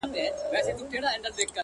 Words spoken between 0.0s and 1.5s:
•ته دي ټپه په اله زار پيل